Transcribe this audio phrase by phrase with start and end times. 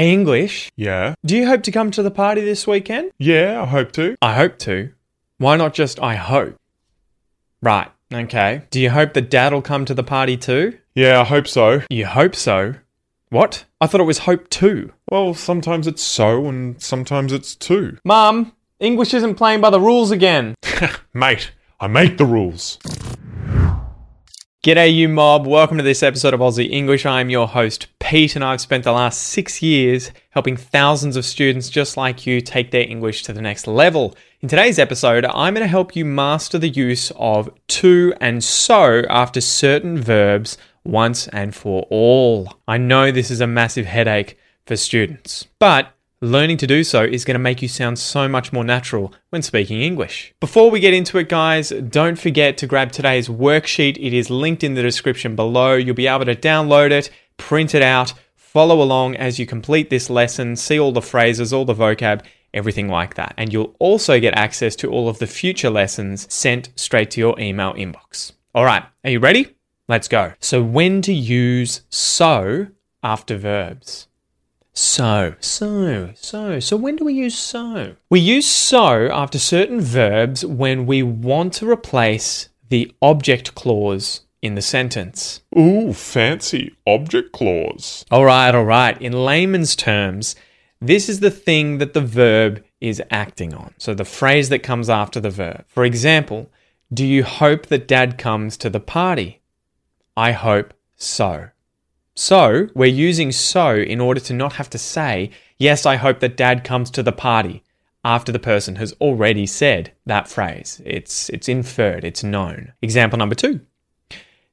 [0.00, 1.12] Hey, English, Yeah.
[1.26, 3.10] do you hope to come to the party this weekend?
[3.18, 4.16] Yeah, I hope to.
[4.22, 4.92] I hope to.
[5.36, 6.56] Why not just I hope?
[7.60, 8.62] Right, okay.
[8.70, 10.78] Do you hope that Dad'll come to the party too?
[10.94, 11.82] Yeah, I hope so.
[11.90, 12.76] You hope so.
[13.28, 13.66] What?
[13.78, 14.90] I thought it was hope too.
[15.10, 17.98] Well, sometimes it's so and sometimes it's two.
[18.02, 20.54] Mum, English isn't playing by the rules again.
[21.12, 22.78] Mate, I make the rules.
[24.62, 25.46] G'day, you mob.
[25.46, 27.06] Welcome to this episode of Aussie English.
[27.06, 31.24] I am your host, Pete, and I've spent the last six years helping thousands of
[31.24, 34.14] students just like you take their English to the next level.
[34.42, 39.00] In today's episode, I'm going to help you master the use of to and so
[39.08, 42.52] after certain verbs once and for all.
[42.68, 47.24] I know this is a massive headache for students, but Learning to do so is
[47.24, 50.34] going to make you sound so much more natural when speaking English.
[50.38, 53.96] Before we get into it, guys, don't forget to grab today's worksheet.
[53.96, 55.76] It is linked in the description below.
[55.76, 60.10] You'll be able to download it, print it out, follow along as you complete this
[60.10, 63.32] lesson, see all the phrases, all the vocab, everything like that.
[63.38, 67.40] And you'll also get access to all of the future lessons sent straight to your
[67.40, 68.32] email inbox.
[68.54, 69.56] All right, are you ready?
[69.88, 70.34] Let's go.
[70.38, 72.66] So, when to use so
[73.02, 74.06] after verbs?
[74.72, 76.60] So, so, so.
[76.60, 77.96] So, when do we use so?
[78.08, 84.54] We use so after certain verbs when we want to replace the object clause in
[84.54, 85.42] the sentence.
[85.58, 88.04] Ooh, fancy object clause.
[88.10, 89.00] All right, all right.
[89.02, 90.36] In layman's terms,
[90.80, 93.74] this is the thing that the verb is acting on.
[93.78, 95.64] So, the phrase that comes after the verb.
[95.68, 96.50] For example,
[96.92, 99.40] do you hope that dad comes to the party?
[100.16, 101.50] I hope so.
[102.22, 106.36] So, we're using so in order to not have to say, Yes, I hope that
[106.36, 107.62] dad comes to the party,
[108.04, 110.82] after the person has already said that phrase.
[110.84, 112.74] It's, it's inferred, it's known.
[112.82, 113.60] Example number two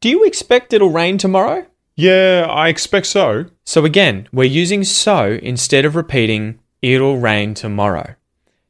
[0.00, 1.66] Do you expect it'll rain tomorrow?
[1.96, 3.46] Yeah, I expect so.
[3.64, 8.14] So, again, we're using so instead of repeating, It'll rain tomorrow.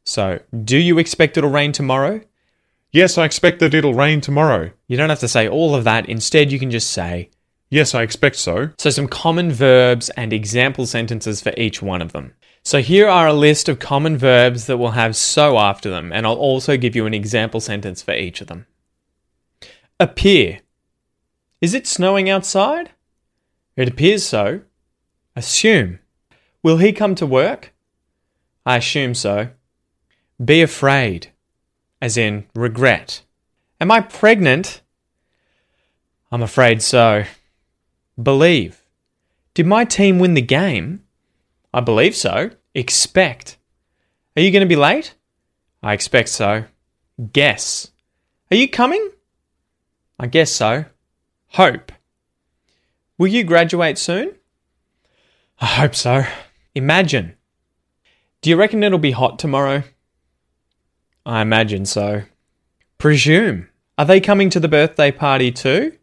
[0.05, 2.23] So, do you expect it'll rain tomorrow?
[2.91, 4.71] Yes, I expect that it'll rain tomorrow.
[4.87, 6.09] You don't have to say all of that.
[6.09, 7.29] Instead, you can just say,
[7.71, 8.71] Yes, I expect so.
[8.79, 12.35] So, some common verbs and example sentences for each one of them.
[12.65, 16.27] So, here are a list of common verbs that will have so after them, and
[16.27, 18.67] I'll also give you an example sentence for each of them.
[20.01, 20.61] Appear.
[21.61, 22.91] Is it snowing outside?
[23.77, 24.63] It appears so.
[25.37, 25.99] Assume.
[26.63, 27.75] Will he come to work?
[28.65, 29.51] I assume so.
[30.43, 31.33] Be afraid,
[32.01, 33.23] as in regret.
[33.81, 34.83] Am I pregnant?
[36.31, 37.25] I'm afraid so.
[38.21, 38.83] Believe.
[39.55, 41.05] Did my team win the game?
[41.73, 42.51] I believe so.
[42.75, 43.57] Expect.
[44.37, 45.15] Are you going to be late?
[45.83, 46.65] I expect so.
[47.33, 47.91] Guess.
[48.51, 49.11] Are you coming?
[50.19, 50.85] I guess so.
[51.49, 51.93] Hope.
[53.19, 54.35] Will you graduate soon?
[55.61, 56.25] I hope so.
[56.75, 57.35] Imagine.
[58.43, 59.83] Do you reckon it'll be hot tomorrow?
[61.27, 62.23] I imagine so.
[62.97, 63.69] Presume.
[63.97, 65.98] Are they coming to the birthday party too?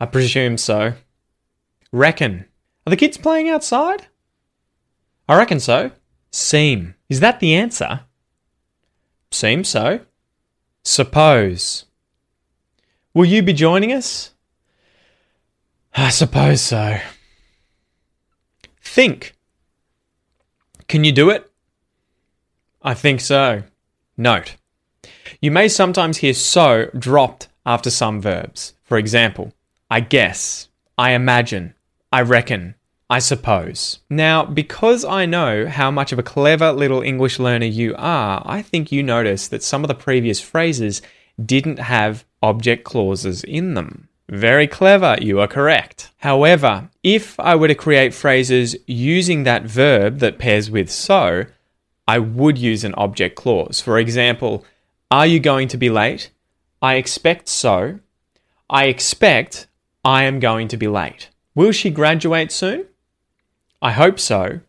[0.00, 0.94] I presume so.
[1.92, 2.46] Reckon.
[2.86, 4.06] Are the kids playing outside?
[5.28, 5.90] I reckon so.
[6.30, 6.94] Seem.
[7.08, 8.00] Is that the answer?
[9.30, 10.00] Seems so.
[10.82, 11.84] Suppose.
[13.14, 14.32] Will you be joining us?
[15.94, 16.98] I suppose so.
[18.80, 19.36] Think.
[20.88, 21.50] Can you do it?
[22.82, 23.62] I think so.
[24.16, 24.56] Note.
[25.40, 28.74] You may sometimes hear so dropped after some verbs.
[28.82, 29.52] For example,
[29.94, 31.74] I guess, I imagine,
[32.10, 32.74] I reckon,
[33.08, 34.00] I suppose.
[34.10, 38.60] Now, because I know how much of a clever little English learner you are, I
[38.60, 41.00] think you noticed that some of the previous phrases
[41.40, 44.08] didn't have object clauses in them.
[44.28, 46.10] Very clever, you are correct.
[46.16, 51.44] However, if I were to create phrases using that verb that pairs with so,
[52.08, 53.80] I would use an object clause.
[53.80, 54.64] For example,
[55.12, 56.32] are you going to be late?
[56.82, 58.00] I expect so.
[58.68, 59.68] I expect
[60.04, 61.30] I am going to be late.
[61.54, 62.86] Will she graduate soon?
[63.80, 64.60] I hope so.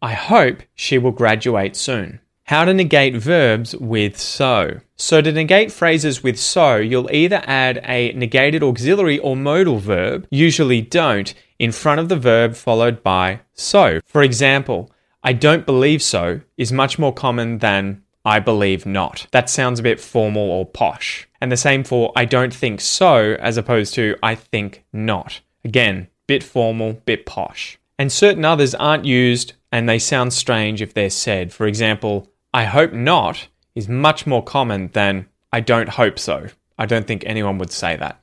[0.00, 2.20] I hope she will graduate soon.
[2.44, 4.80] How to negate verbs with so.
[4.96, 10.26] So, to negate phrases with so, you'll either add a negated auxiliary or modal verb,
[10.30, 14.00] usually don't, in front of the verb followed by so.
[14.04, 14.90] For example,
[15.22, 19.26] I don't believe so is much more common than I believe not.
[19.32, 21.28] That sounds a bit formal or posh.
[21.40, 25.40] And the same for I don't think so as opposed to I think not.
[25.64, 27.78] Again, bit formal, bit posh.
[27.98, 31.52] And certain others aren't used and they sound strange if they're said.
[31.52, 36.48] For example, I hope not is much more common than I don't hope so.
[36.78, 38.20] I don't think anyone would say that.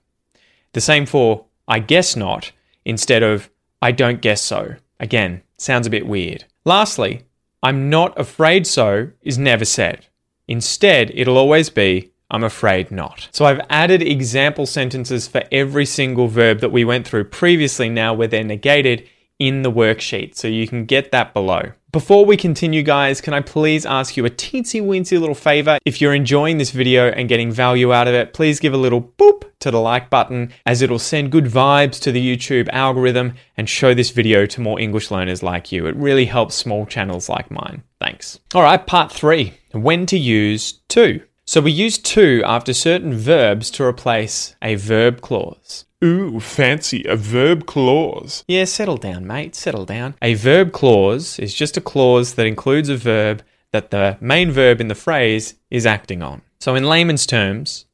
[0.73, 2.51] The same for I guess not
[2.85, 3.49] instead of
[3.81, 4.75] I don't guess so.
[4.99, 6.45] Again, Sounds a bit weird.
[6.63, 7.23] Lastly,
[7.61, 10.07] I'm not afraid so is never said.
[10.47, 13.27] Instead, it'll always be, I'm afraid not.
[13.31, 18.13] So I've added example sentences for every single verb that we went through previously now
[18.13, 19.07] where they're negated
[19.39, 20.35] in the worksheet.
[20.35, 21.71] So you can get that below.
[21.91, 25.79] Before we continue, guys, can I please ask you a teensy weensy little favor?
[25.85, 29.01] If you're enjoying this video and getting value out of it, please give a little
[29.01, 33.67] boop to the like button as it'll send good vibes to the YouTube algorithm and
[33.67, 35.87] show this video to more English learners like you.
[35.87, 37.81] It really helps small channels like mine.
[37.99, 38.39] Thanks.
[38.53, 41.23] All right, part three when to use to.
[41.45, 45.85] So we use to after certain verbs to replace a verb clause.
[46.03, 47.03] Ooh, fancy.
[47.05, 48.43] A verb clause.
[48.47, 49.55] Yeah, settle down, mate.
[49.55, 50.15] Settle down.
[50.21, 54.79] A verb clause is just a clause that includes a verb that the main verb
[54.79, 56.41] in the phrase is acting on.
[56.59, 57.85] So, in layman's terms,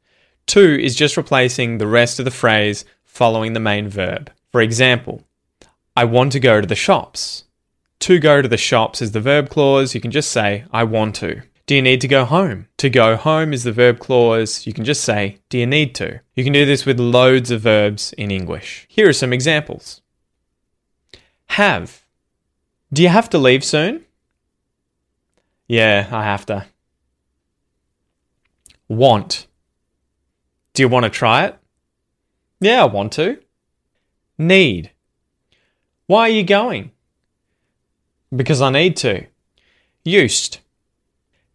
[0.47, 4.31] to is just replacing the rest of the phrase following the main verb.
[4.51, 5.23] For example,
[5.95, 7.45] I want to go to the shops.
[8.01, 9.95] To go to the shops is the verb clause.
[9.95, 11.41] You can just say, I want to.
[11.65, 12.67] Do you need to go home?
[12.77, 14.67] To go home is the verb clause.
[14.67, 16.19] You can just say, Do you need to?
[16.35, 18.85] You can do this with loads of verbs in English.
[18.87, 20.01] Here are some examples
[21.47, 22.03] Have.
[22.93, 24.05] Do you have to leave soon?
[25.67, 26.67] Yeah, I have to.
[28.87, 29.47] Want.
[30.73, 31.57] Do you want to try it?
[32.59, 33.39] Yeah, I want to.
[34.37, 34.91] Need.
[36.05, 36.91] Why are you going?
[38.35, 39.25] Because I need to.
[40.03, 40.59] Used.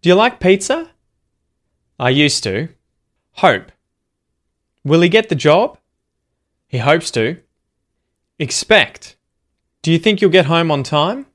[0.03, 0.91] Do you like pizza?
[1.99, 2.69] I used to.
[3.33, 3.71] Hope.
[4.83, 5.77] Will he get the job?
[6.69, 7.37] He hopes to.
[8.39, 9.17] Expect.
[9.83, 11.27] Do you think you'll get home on time?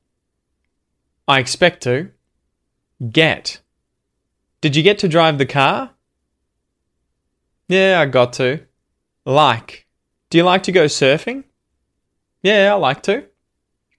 [1.28, 2.10] I expect to.
[3.12, 3.62] Get.
[4.62, 5.92] Did you get to drive the car?
[7.68, 8.62] Yeah, I got to.
[9.26, 9.86] Like.
[10.32, 11.44] Do you like to go surfing?
[12.42, 13.26] Yeah, I like to.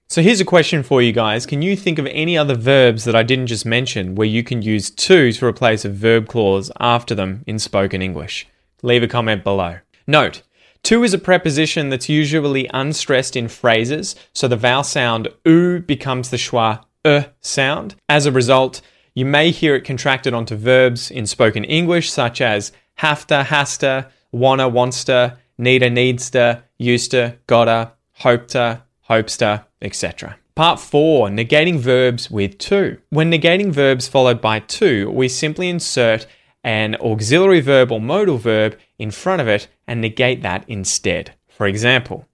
[0.09, 1.47] So here's a question for you guys.
[1.47, 4.63] Can you think of any other verbs that I didn't just mention where you can
[4.63, 8.47] use to to replace a verb clause after them in spoken English?
[8.83, 9.79] Leave a comment below.
[10.07, 10.43] Note,
[10.85, 16.31] to is a preposition that's usually unstressed in phrases, so the vowel sound oo becomes
[16.31, 17.97] the schwa uh sound.
[18.09, 18.81] As a result,
[19.13, 23.77] you may hear it contracted onto verbs in spoken English such as have to, has
[23.79, 25.03] to, wanna, wants
[25.59, 26.63] needa, needs to,
[27.49, 28.47] gotta, hope
[29.09, 30.37] hopes to, etc.
[30.55, 32.99] Part 4 Negating verbs with to.
[33.11, 36.27] When negating verbs followed by to, we simply insert
[36.65, 41.35] an auxiliary verb or modal verb in front of it and negate that instead.
[41.49, 42.27] For example,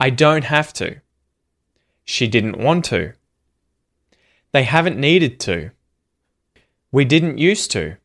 [0.00, 1.00] I don't have to.
[2.04, 3.12] She didn't want to.
[4.52, 5.70] They haven't needed to.
[6.90, 7.96] We didn't used to.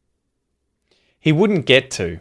[1.20, 2.20] He wouldn't get to.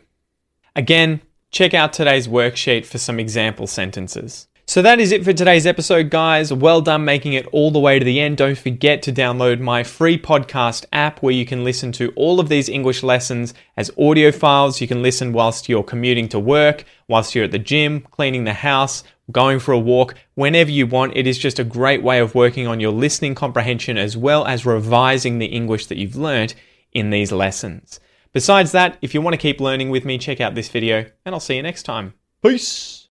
[0.74, 1.20] Again,
[1.50, 4.48] check out today's worksheet for some example sentences.
[4.66, 6.50] So that is it for today's episode, guys.
[6.50, 8.38] Well done making it all the way to the end.
[8.38, 12.48] Don't forget to download my free podcast app where you can listen to all of
[12.48, 14.80] these English lessons as audio files.
[14.80, 18.54] You can listen whilst you're commuting to work, whilst you're at the gym, cleaning the
[18.54, 21.14] house, going for a walk, whenever you want.
[21.14, 24.64] It is just a great way of working on your listening comprehension as well as
[24.64, 26.54] revising the English that you've learnt
[26.90, 28.00] in these lessons.
[28.32, 31.34] Besides that, if you want to keep learning with me, check out this video and
[31.34, 32.14] I'll see you next time.
[32.42, 33.02] Peace!